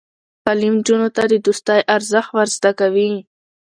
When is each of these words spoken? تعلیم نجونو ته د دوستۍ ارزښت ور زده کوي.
تعلیم 0.45 0.75
نجونو 0.79 1.07
ته 1.15 1.23
د 1.31 1.33
دوستۍ 1.45 1.79
ارزښت 1.95 2.29
ور 2.35 2.47
زده 2.57 2.71
کوي. 2.79 3.11